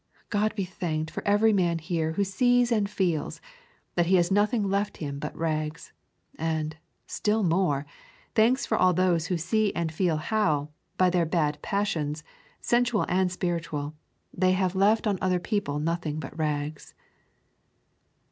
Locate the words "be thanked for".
0.55-1.21